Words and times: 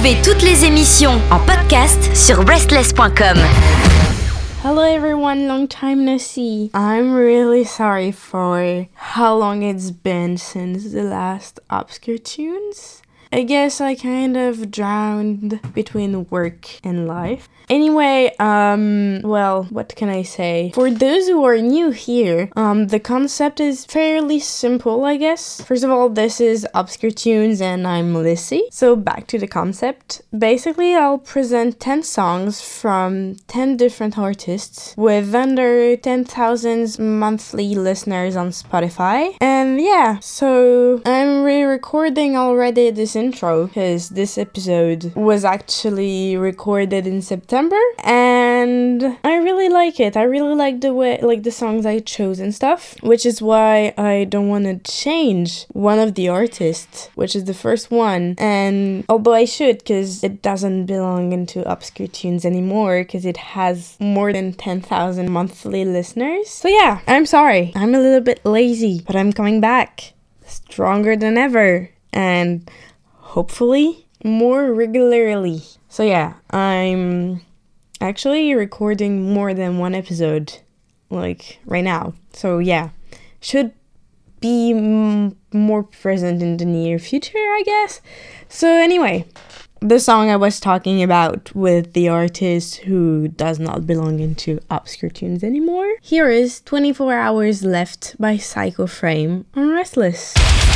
Retrouvez 0.00 0.22
toutes 0.22 0.42
les 0.42 0.64
émissions 0.64 1.20
en 1.30 1.38
podcast 1.40 2.16
sur 2.16 2.38
restless.com. 2.46 3.36
Hello 4.64 4.80
everyone, 4.80 5.46
long 5.46 5.68
time 5.68 6.06
no 6.06 6.16
see. 6.16 6.70
I'm 6.72 7.12
really 7.14 7.64
sorry 7.64 8.10
for 8.10 8.86
how 8.94 9.36
long 9.36 9.62
it's 9.62 9.90
been 9.90 10.38
since 10.38 10.92
the 10.92 11.02
last 11.02 11.60
Obscure 11.68 12.16
Tunes. 12.16 13.02
I 13.32 13.44
guess 13.44 13.80
I 13.80 13.94
kind 13.94 14.36
of 14.36 14.72
drowned 14.72 15.60
between 15.72 16.28
work 16.30 16.66
and 16.82 17.06
life. 17.06 17.48
Anyway, 17.68 18.34
um, 18.40 19.20
well, 19.22 19.62
what 19.70 19.94
can 19.94 20.08
I 20.08 20.22
say? 20.22 20.72
For 20.74 20.90
those 20.90 21.28
who 21.28 21.44
are 21.44 21.58
new 21.58 21.90
here, 21.90 22.50
um, 22.56 22.88
the 22.88 22.98
concept 22.98 23.60
is 23.60 23.84
fairly 23.84 24.40
simple, 24.40 25.04
I 25.04 25.16
guess. 25.16 25.60
First 25.60 25.84
of 25.84 25.90
all, 25.90 26.08
this 26.08 26.40
is 26.40 26.66
Obscure 26.74 27.12
Tunes 27.12 27.60
and 27.60 27.86
I'm 27.86 28.12
Lici. 28.14 28.62
So 28.72 28.96
back 28.96 29.28
to 29.28 29.38
the 29.38 29.46
concept. 29.46 30.22
Basically, 30.36 30.96
I'll 30.96 31.18
present 31.18 31.78
10 31.78 32.02
songs 32.02 32.60
from 32.60 33.36
10 33.46 33.76
different 33.76 34.18
artists 34.18 34.92
with 34.96 35.32
under 35.32 35.96
10,000 35.96 36.98
monthly 36.98 37.76
listeners 37.76 38.34
on 38.34 38.48
Spotify. 38.48 39.36
And 39.40 39.80
yeah, 39.80 40.18
so 40.18 41.00
I'm 41.06 41.44
re-recording 41.44 42.36
already 42.36 42.90
this 42.90 43.14
intro 43.20 43.66
because 43.66 44.08
this 44.08 44.38
episode 44.38 45.12
was 45.14 45.44
actually 45.44 46.36
recorded 46.36 47.06
in 47.06 47.20
September 47.22 47.80
and 48.04 49.18
I 49.22 49.36
really 49.36 49.68
like 49.68 50.00
it. 50.00 50.16
I 50.16 50.22
really 50.22 50.54
like 50.54 50.80
the 50.80 50.92
way 50.92 51.20
like 51.22 51.42
the 51.42 51.50
songs 51.52 51.84
I 51.86 52.00
chose 52.00 52.40
and 52.40 52.54
stuff, 52.54 52.96
which 53.02 53.24
is 53.24 53.40
why 53.40 53.94
I 53.96 54.24
don't 54.24 54.48
want 54.48 54.64
to 54.64 54.76
change 54.90 55.66
one 55.72 55.98
of 55.98 56.14
the 56.14 56.28
artists, 56.28 57.10
which 57.14 57.36
is 57.36 57.44
the 57.44 57.54
first 57.54 57.90
one. 57.90 58.34
And 58.38 59.04
although 59.08 59.34
I 59.34 59.44
should 59.44 59.84
cuz 59.84 60.24
it 60.24 60.42
doesn't 60.42 60.86
belong 60.86 61.32
into 61.32 61.58
obscure 61.70 62.08
tunes 62.08 62.44
anymore 62.44 63.04
cuz 63.04 63.24
it 63.24 63.38
has 63.58 63.96
more 64.00 64.32
than 64.32 64.52
10,000 64.54 65.30
monthly 65.30 65.84
listeners. 65.84 66.48
So 66.48 66.68
yeah, 66.68 67.00
I'm 67.06 67.26
sorry. 67.26 67.72
I'm 67.76 67.94
a 67.94 68.00
little 68.00 68.24
bit 68.30 68.40
lazy, 68.44 69.02
but 69.06 69.16
I'm 69.16 69.32
coming 69.32 69.60
back 69.60 70.14
stronger 70.46 71.16
than 71.16 71.38
ever 71.38 71.90
and 72.12 72.68
hopefully 73.30 74.06
more 74.24 74.72
regularly. 74.72 75.62
So 75.88 76.02
yeah, 76.02 76.34
I'm 76.50 77.40
actually 78.00 78.54
recording 78.54 79.32
more 79.32 79.54
than 79.54 79.78
one 79.78 79.94
episode 79.94 80.58
like 81.10 81.60
right 81.64 81.84
now. 81.84 82.14
So 82.32 82.58
yeah, 82.58 82.90
should 83.40 83.72
be 84.40 84.72
m- 84.72 85.36
more 85.52 85.82
present 85.84 86.42
in 86.42 86.56
the 86.56 86.64
near 86.64 86.98
future, 86.98 87.38
I 87.38 87.62
guess. 87.64 88.00
So 88.48 88.66
anyway, 88.68 89.26
the 89.80 90.00
song 90.00 90.28
I 90.28 90.36
was 90.36 90.58
talking 90.58 91.02
about 91.02 91.54
with 91.54 91.92
the 91.92 92.08
artist 92.08 92.76
who 92.78 93.28
does 93.28 93.58
not 93.60 93.86
belong 93.86 94.18
into 94.18 94.58
obscure 94.70 95.10
tunes 95.10 95.44
anymore. 95.44 95.88
Here 96.02 96.28
is 96.28 96.60
24 96.62 97.14
Hours 97.14 97.62
Left 97.62 98.16
by 98.18 98.36
Psycho 98.38 98.86
Frame 98.86 99.46
on 99.54 99.68
RSTLSS. 99.68 100.69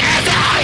As 0.02 0.28
I 0.28 0.56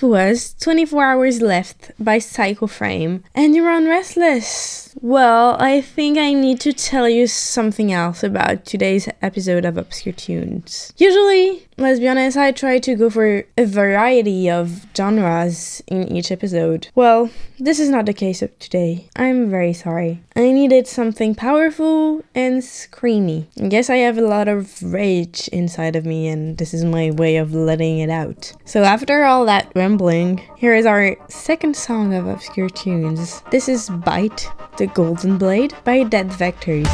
Was 0.00 0.54
24 0.60 1.04
Hours 1.04 1.42
Left 1.42 1.90
by 1.98 2.18
Psycho 2.18 2.66
Frame, 2.66 3.24
and 3.34 3.54
you're 3.54 3.70
on 3.70 3.84
RSTLSS. 3.84 4.87
Well, 5.00 5.56
I 5.60 5.80
think 5.80 6.18
I 6.18 6.32
need 6.32 6.58
to 6.60 6.72
tell 6.72 7.08
you 7.08 7.28
something 7.28 7.92
else 7.92 8.24
about 8.24 8.64
today's 8.64 9.08
episode 9.22 9.64
of 9.64 9.76
Obscure 9.76 10.12
Tunes. 10.12 10.92
Usually, 10.96 11.68
let's 11.76 12.00
be 12.00 12.08
honest, 12.08 12.36
I 12.36 12.50
try 12.50 12.80
to 12.80 12.96
go 12.96 13.08
for 13.08 13.44
a 13.56 13.64
variety 13.64 14.50
of 14.50 14.86
genres 14.96 15.82
in 15.86 16.10
each 16.10 16.32
episode. 16.32 16.88
Well, 16.96 17.30
this 17.60 17.78
is 17.78 17.90
not 17.90 18.06
the 18.06 18.12
case 18.12 18.42
of 18.42 18.58
today. 18.58 19.08
I'm 19.14 19.48
very 19.48 19.72
sorry. 19.72 20.20
I 20.34 20.50
needed 20.50 20.88
something 20.88 21.34
powerful 21.34 22.24
and 22.34 22.60
screamy. 22.62 23.46
I 23.62 23.68
guess 23.68 23.90
I 23.90 23.96
have 23.96 24.18
a 24.18 24.22
lot 24.22 24.48
of 24.48 24.82
rage 24.82 25.46
inside 25.48 25.94
of 25.94 26.04
me, 26.04 26.26
and 26.26 26.58
this 26.58 26.74
is 26.74 26.84
my 26.84 27.12
way 27.12 27.36
of 27.36 27.54
letting 27.54 28.00
it 28.00 28.10
out. 28.10 28.52
So, 28.64 28.82
after 28.82 29.24
all 29.24 29.44
that 29.46 29.70
rambling, 29.76 30.42
here 30.56 30.74
is 30.74 30.86
our 30.86 31.16
second 31.28 31.76
song 31.76 32.14
of 32.14 32.26
Obscure 32.26 32.70
Tunes. 32.70 33.42
This 33.50 33.68
is 33.68 33.88
Bite, 33.90 34.48
the 34.76 34.87
Golden 34.94 35.38
Blade 35.38 35.74
by 35.84 36.04
Dead 36.04 36.28
Vectors. 36.30 36.88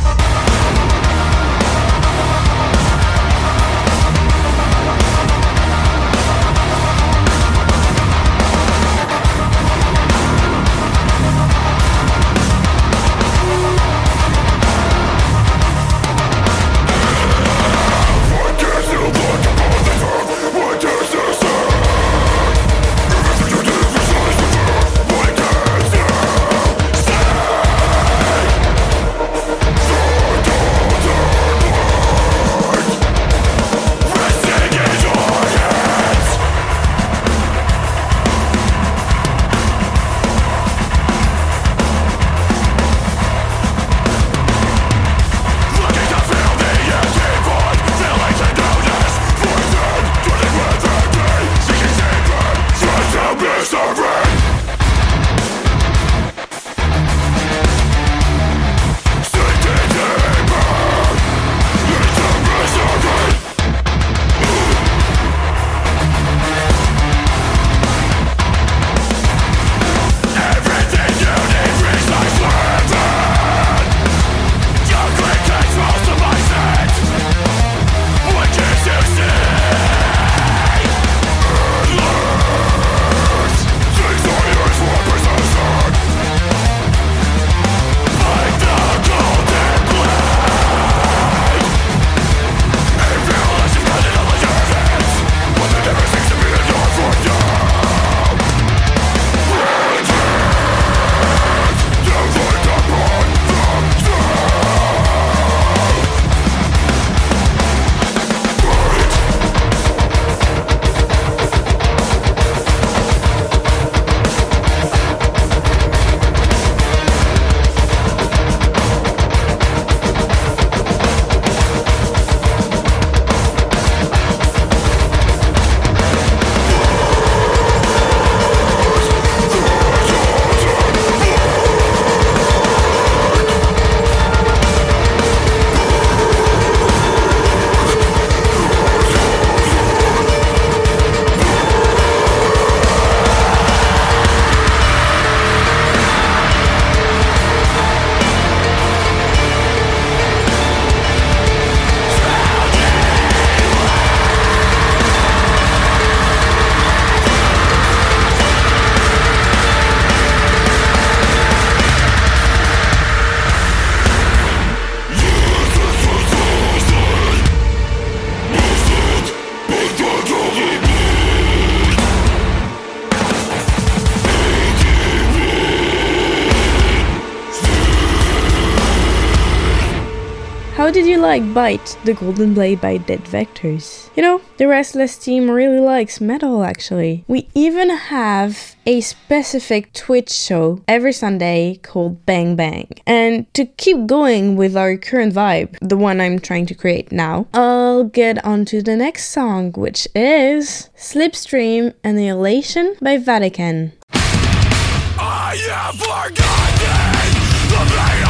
Like 181.34 181.52
Bite, 181.52 181.98
the 182.04 182.14
Golden 182.14 182.54
Blade 182.54 182.80
by 182.80 182.96
Dead 182.96 183.24
Vectors? 183.24 184.08
You 184.14 184.22
know, 184.22 184.40
the 184.56 184.66
RSTLSS 184.66 185.20
team 185.20 185.50
really 185.50 185.80
likes 185.80 186.20
metal 186.20 186.62
actually. 186.62 187.24
We 187.26 187.48
even 187.56 187.90
have 187.90 188.76
a 188.86 189.00
specific 189.00 189.92
Twitch 189.94 190.30
show 190.30 190.80
every 190.86 191.12
Sunday 191.12 191.80
called 191.82 192.24
Bang 192.24 192.54
Bang. 192.54 192.86
And 193.04 193.52
to 193.54 193.66
keep 193.66 194.06
going 194.06 194.54
with 194.54 194.76
our 194.76 194.96
current 194.96 195.34
vibe, 195.34 195.76
the 195.80 195.96
one 195.96 196.20
I'm 196.20 196.38
trying 196.38 196.66
to 196.66 196.74
create 196.76 197.10
now, 197.10 197.48
I'll 197.52 198.04
get 198.04 198.44
on 198.44 198.64
to 198.66 198.80
the 198.80 198.94
next 198.94 199.30
song, 199.30 199.72
which 199.72 200.06
is 200.14 200.88
Slipstream 200.96 201.94
Annihilation 202.04 202.94
by 203.02 203.18
Vatican. 203.18 203.92
I 204.12 205.58
have 205.68 205.96
forgotten 205.96 207.34
the 207.70 207.82
pain 207.96 208.23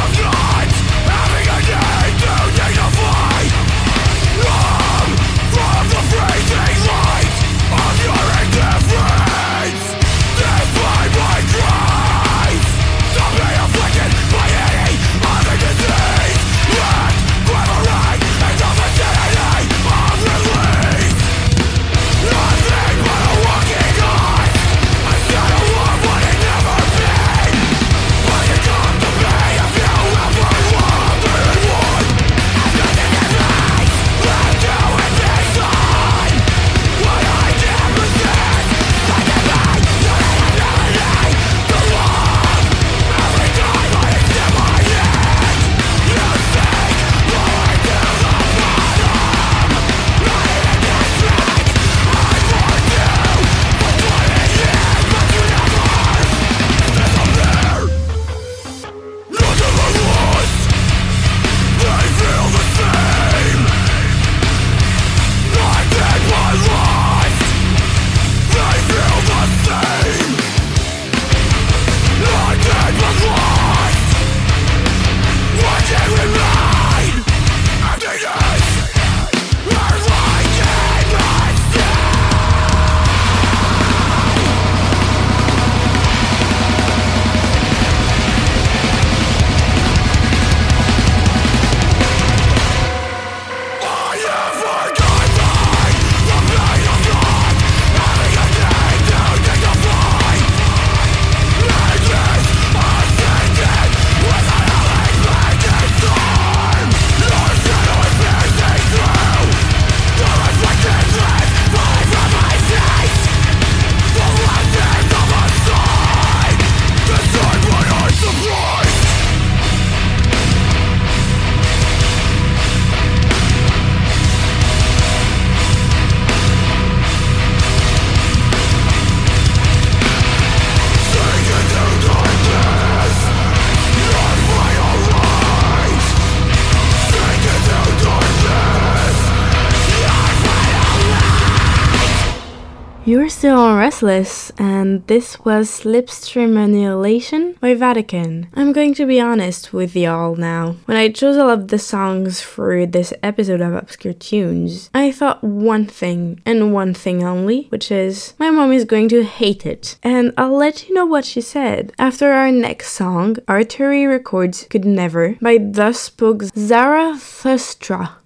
RSTLSS, 143.85 144.53
and 144.59 145.07
this 145.09 145.41
was 145.41 145.69
Slipstream 145.69 146.57
Annihilation 146.57 147.55
by 147.61 147.75
Vatican. 147.75 148.49
I'm 148.55 148.73
going 148.73 148.95
to 148.95 149.05
be 149.05 149.21
honest 149.21 149.75
with 149.75 149.95
y'all 149.95 150.37
now. 150.37 150.76
When 150.87 150.97
I 150.97 151.11
chose 151.11 151.37
all 151.37 151.50
of 151.50 151.69
the 151.69 151.79
songs 151.79 152.41
for 152.41 152.87
this 152.87 153.12
episode 153.23 153.61
of 153.61 153.75
Obscure 153.75 154.14
Tunes, 154.14 154.88
I 154.95 155.12
thought 155.12 155.45
one 155.45 155.85
thing, 155.85 156.41
and 156.47 156.73
one 156.73 156.95
thing 156.95 157.23
only, 157.23 157.67
which 157.69 157.93
is 157.93 158.33
my 158.38 158.49
mom 158.49 158.73
is 158.73 158.87
going 158.87 159.11
to 159.11 159.23
hate 159.23 159.67
it. 159.67 159.99
And 160.03 160.33
I'll 160.38 160.57
let 160.57 160.88
you 160.88 160.95
know 160.95 161.05
what 161.05 161.26
she 161.26 161.43
said. 161.43 161.93
After 161.99 162.33
our 162.33 162.50
next 162.50 162.93
song, 162.93 163.37
Artery 163.47 164.07
Records 164.07 164.67
Could 164.71 164.87
Never 164.87 165.37
by 165.43 165.59
Thus 165.61 166.00
Spoke 166.00 166.45
Zarathustra. 166.57 168.17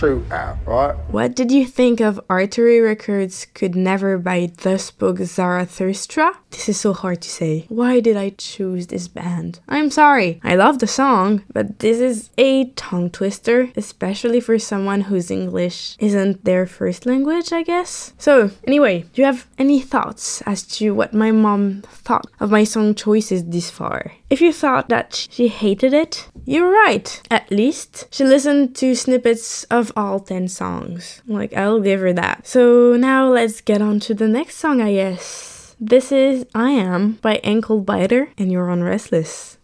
Shootout, 0.00 0.56
right? 0.66 0.96
What 1.10 1.36
did 1.36 1.52
you 1.52 1.66
think 1.66 2.00
of 2.00 2.20
Artery 2.30 2.80
Records 2.80 3.46
Could 3.52 3.74
Never 3.76 4.16
by 4.16 4.50
Thus 4.56 4.84
Spoke 4.84 5.18
Zarathustra? 5.18 6.38
This 6.50 6.68
is 6.68 6.80
so 6.80 6.92
hard 6.92 7.22
to 7.22 7.30
say. 7.30 7.66
Why 7.68 8.00
did 8.00 8.16
I 8.16 8.30
choose 8.30 8.88
this 8.88 9.08
band? 9.08 9.60
I'm 9.68 9.90
sorry. 9.90 10.40
I 10.42 10.56
love 10.56 10.78
the 10.78 10.86
song, 10.86 11.44
but 11.52 11.78
this 11.78 11.98
is 11.98 12.30
a 12.36 12.66
tongue 12.70 13.10
twister, 13.10 13.70
especially 13.76 14.40
for 14.40 14.58
someone 14.58 15.02
whose 15.02 15.30
English 15.30 15.96
isn't 15.98 16.44
their 16.44 16.66
first 16.66 17.06
language, 17.06 17.52
I 17.52 17.62
guess. 17.62 18.12
So, 18.18 18.50
anyway, 18.66 19.02
do 19.12 19.22
you 19.22 19.26
have 19.26 19.46
any 19.58 19.80
thoughts 19.80 20.42
as 20.42 20.62
to 20.78 20.94
what 20.94 21.14
my 21.14 21.30
mom 21.30 21.82
thought 21.82 22.26
of 22.40 22.50
my 22.50 22.64
song 22.64 22.94
choices 22.94 23.44
this 23.44 23.70
far? 23.70 24.12
If 24.28 24.40
you 24.40 24.52
thought 24.52 24.88
that 24.88 25.28
she 25.30 25.48
hated 25.48 25.92
it, 25.92 26.28
you're 26.44 26.70
right. 26.70 27.20
At 27.30 27.50
least 27.50 28.06
she 28.10 28.24
listened 28.24 28.76
to 28.76 28.94
snippets 28.94 29.64
of 29.64 29.92
all 29.96 30.20
10 30.20 30.48
songs. 30.48 31.22
Like, 31.26 31.54
I'll 31.54 31.80
give 31.80 32.00
her 32.00 32.12
that. 32.12 32.46
So 32.46 32.96
now 32.96 33.28
let's 33.28 33.60
get 33.60 33.82
on 33.82 34.00
to 34.00 34.14
the 34.14 34.28
next 34.28 34.56
song, 34.56 34.80
I 34.80 34.94
guess. 34.94 35.59
This 35.82 36.12
is 36.12 36.44
I 36.54 36.72
Am 36.72 37.12
by 37.22 37.40
Ankle 37.42 37.80
Biter, 37.80 38.28
and 38.36 38.52
you're 38.52 38.68
on 38.68 38.80
RSTLSS. 38.80 39.56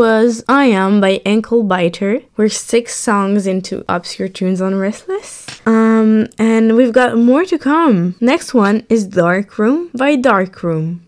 Was 0.00 0.42
I 0.48 0.64
Am 0.64 0.98
by 0.98 1.20
Ankle 1.26 1.62
Biter. 1.62 2.22
We're 2.38 2.48
six 2.48 2.94
songs 2.94 3.46
into 3.46 3.84
Obscure 3.86 4.28
Tunes 4.28 4.62
on 4.62 4.72
RSTLSS. 4.72 5.66
Um, 5.66 6.26
and 6.38 6.74
we've 6.74 6.94
got 6.94 7.18
more 7.18 7.44
to 7.44 7.58
come. 7.58 8.14
Next 8.18 8.54
one 8.54 8.86
is 8.88 9.04
Dark 9.04 9.58
Room 9.58 9.90
by 9.92 10.16
Dark 10.16 10.62
Room. 10.62 11.02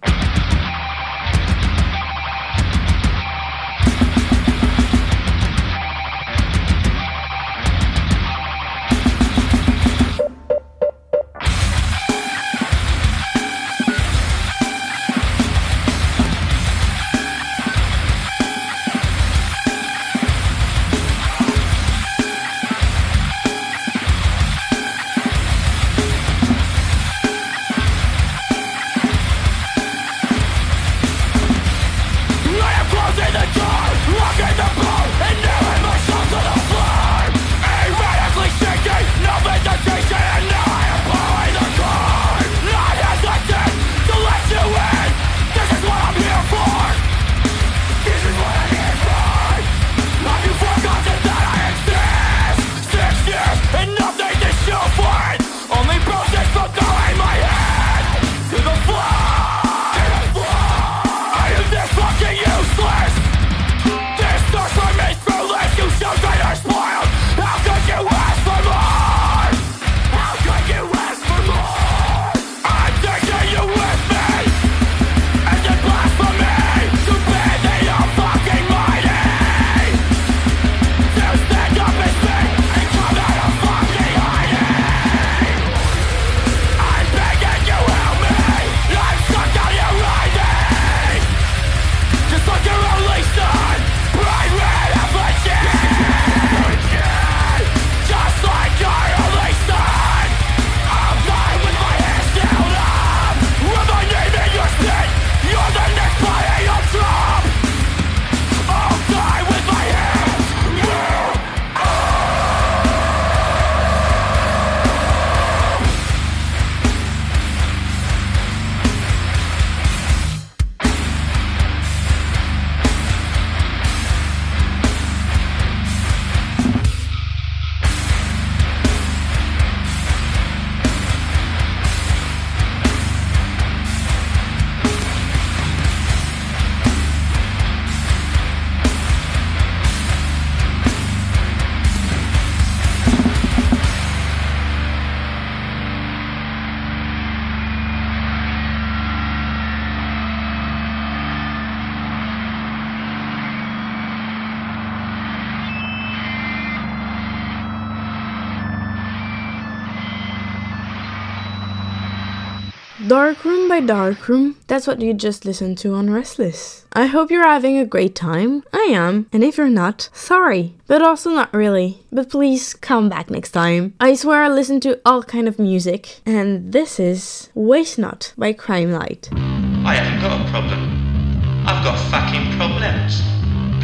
By 163.72 163.80
Darkroom, 163.80 164.56
that's 164.66 164.87
what 164.87 165.00
you 165.00 165.14
just 165.14 165.46
listened 165.46 165.78
to 165.78 165.94
on 165.94 166.08
RSTLSS. 166.08 166.85
I 166.92 167.06
hope 167.06 167.30
you're 167.30 167.48
having 167.48 167.78
a 167.78 167.87
great 167.87 168.14
time. 168.14 168.64
I 168.70 168.90
am, 168.92 169.28
and 169.32 169.42
if 169.42 169.56
you're 169.56 169.70
not, 169.70 170.11
sorry. 170.12 170.74
But 170.87 171.00
also 171.00 171.30
not 171.30 171.54
really. 171.54 172.02
But 172.12 172.28
please 172.28 172.74
come 172.74 173.08
back 173.08 173.30
next 173.30 173.52
time. 173.52 173.94
I 173.98 174.14
swear 174.14 174.42
I 174.42 174.48
listen 174.48 174.78
to 174.80 175.00
all 175.06 175.22
kind 175.22 175.48
of 175.48 175.58
music, 175.58 176.20
and 176.26 176.70
this 176.70 177.00
is 177.00 177.48
Waste 177.54 177.98
Not 177.98 178.35
by 178.37 178.52
Crime 178.52 178.92
Light. 178.92 179.30
I 179.32 179.94
haven't 179.94 180.20
got 180.20 180.46
a 180.46 180.50
problem. 180.50 181.64
I've 181.66 181.82
got 181.82 181.96
fucking 182.11 182.52
problems. 182.58 183.22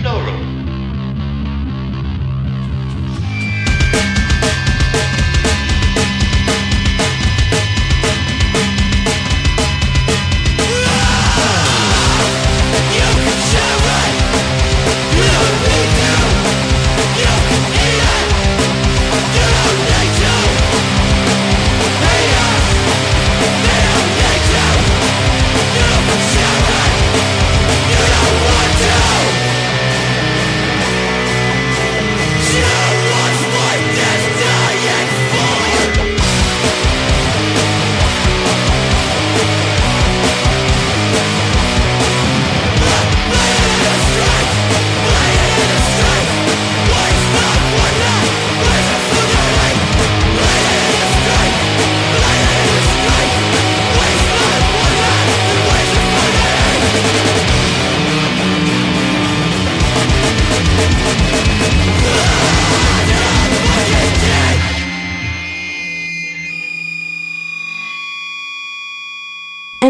Plural. 0.02 0.57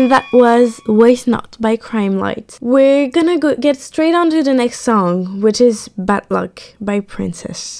That 0.09 0.25
was 0.33 0.81
Waste 0.87 1.29
Not 1.29 1.59
by 1.61 1.77
Crime 1.77 2.19
Light. 2.19 2.59
We're 2.63 3.11
gonna 3.11 3.39
go 3.39 3.55
get 3.55 3.77
straight 3.77 4.15
on 4.15 4.31
to 4.31 4.43
the 4.43 4.55
next 4.55 4.81
song, 4.81 5.43
which 5.43 5.61
is 5.61 5.89
Bad 5.99 6.25
Luck 6.31 6.63
by 6.81 7.01
Princess. 7.01 7.79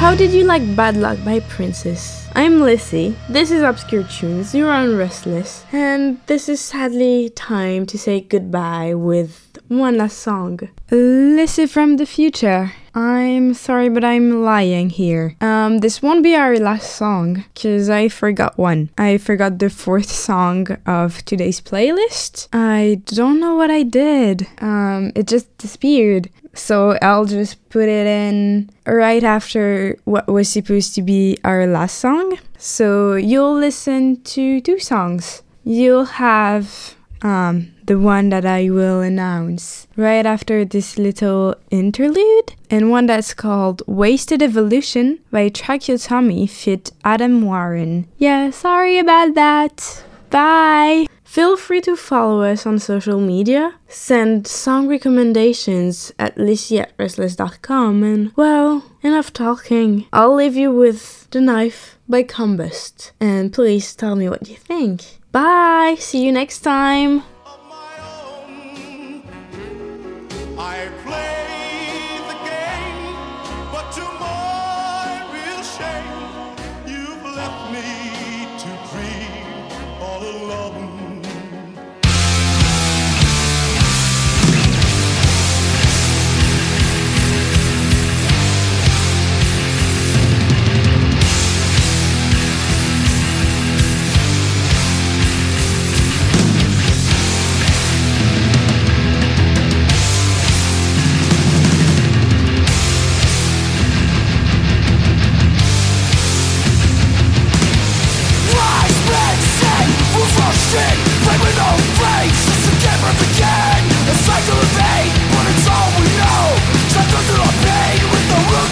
How 0.00 0.14
did 0.14 0.32
you 0.32 0.44
like 0.44 0.62
Bad 0.74 0.96
Luck 0.96 1.18
by 1.26 1.40
Princess? 1.40 2.26
I'm 2.34 2.60
Lici. 2.60 3.14
This 3.28 3.50
is 3.50 3.60
Obscure 3.60 4.04
Tunes. 4.04 4.54
You're 4.54 4.70
on 4.70 4.88
RSTLSS. 4.88 5.74
And 5.74 6.18
this 6.24 6.48
is 6.48 6.58
sadly 6.58 7.28
time 7.28 7.84
to 7.84 7.98
say 7.98 8.22
goodbye 8.22 8.94
with 8.94 9.49
one 9.70 9.96
last 9.96 10.18
song. 10.18 10.58
Lici 10.90 11.68
from 11.68 11.96
the 11.96 12.06
future. 12.06 12.72
I'm 12.92 13.54
sorry, 13.54 13.88
but 13.88 14.04
I'm 14.04 14.42
lying 14.42 14.90
here. 14.90 15.36
Um, 15.40 15.78
this 15.78 16.02
won't 16.02 16.24
be 16.24 16.34
our 16.34 16.58
last 16.58 16.96
song, 16.96 17.44
because 17.54 17.88
I 17.88 18.08
forgot 18.08 18.58
one. 18.58 18.90
I 18.98 19.18
forgot 19.18 19.60
the 19.60 19.70
fourth 19.70 20.10
song 20.10 20.66
of 20.86 21.24
today's 21.24 21.60
playlist. 21.60 22.48
I 22.52 23.00
don't 23.04 23.38
know 23.38 23.54
what 23.54 23.70
I 23.70 23.84
did. 23.84 24.48
Um, 24.60 25.12
it 25.14 25.28
just 25.28 25.56
disappeared. 25.58 26.30
So 26.52 26.98
I'll 27.00 27.26
just 27.26 27.68
put 27.68 27.88
it 27.88 28.08
in 28.08 28.70
right 28.84 29.22
after 29.22 29.96
what 30.04 30.26
was 30.26 30.48
supposed 30.48 30.96
to 30.96 31.02
be 31.02 31.38
our 31.44 31.64
last 31.68 31.98
song. 31.98 32.38
So 32.58 33.14
you'll 33.14 33.54
listen 33.54 34.20
to 34.22 34.60
two 34.60 34.80
songs. 34.80 35.44
You'll 35.62 36.06
have 36.06 36.96
um, 37.22 37.72
the 37.84 37.98
one 37.98 38.30
that 38.30 38.46
I 38.46 38.70
will 38.70 39.00
announce 39.00 39.86
right 39.96 40.24
after 40.24 40.64
this 40.64 40.98
little 40.98 41.54
interlude, 41.70 42.54
and 42.70 42.90
one 42.90 43.06
that's 43.06 43.34
called 43.34 43.82
Wasted 43.86 44.42
Evolution 44.42 45.20
by 45.30 45.48
Tracheotomy 45.48 46.46
fit 46.46 46.92
Adam 47.04 47.42
Warren. 47.42 48.06
Yeah, 48.18 48.50
sorry 48.50 48.98
about 48.98 49.34
that. 49.34 50.04
Bye! 50.30 51.06
Feel 51.30 51.56
free 51.56 51.80
to 51.82 51.94
follow 51.94 52.42
us 52.42 52.66
on 52.66 52.80
social 52.80 53.20
media, 53.20 53.74
send 53.86 54.48
song 54.48 54.88
recommendations 54.88 56.12
at 56.18 56.34
lici 56.36 56.80
at 56.80 56.96
rstlss.com, 56.98 58.02
and 58.02 58.32
well, 58.34 58.84
enough 59.02 59.32
talking. 59.32 60.06
I'll 60.12 60.34
leave 60.34 60.56
you 60.56 60.72
with 60.72 61.30
The 61.30 61.40
Knife 61.40 61.98
by 62.08 62.24
Combust, 62.24 63.12
and 63.20 63.52
please 63.52 63.94
tell 63.94 64.16
me 64.16 64.28
what 64.28 64.48
you 64.48 64.56
think. 64.56 65.19
Bye! 65.32 65.96
See 65.98 66.24
you 66.24 66.32
next 66.32 66.60
time! 66.60 67.22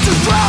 Nothing 0.08 0.47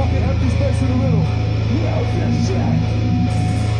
fucking 0.00 0.22
empty 0.22 0.48
space 0.48 0.80
in 0.80 0.88
the 0.88 0.96
middle. 0.96 1.24
Yeah, 1.82 2.30
this 2.30 2.48
shit. 2.48 3.79